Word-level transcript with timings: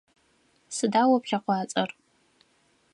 Сыда 0.75 1.01
о 1.13 1.17
плъэкъуацӏэр? 1.23 1.89